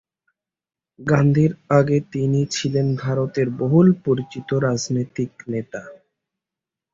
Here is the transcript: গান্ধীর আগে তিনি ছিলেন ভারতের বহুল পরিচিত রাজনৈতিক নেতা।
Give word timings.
গান্ধীর 0.99 1.51
আগে 1.71 1.97
তিনি 2.13 2.41
ছিলেন 2.47 2.87
ভারতের 2.95 3.47
বহুল 3.59 3.87
পরিচিত 4.05 4.49
রাজনৈতিক 4.65 5.31
নেতা। 5.47 5.81